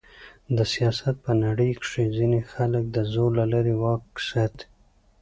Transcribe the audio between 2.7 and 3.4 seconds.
د زور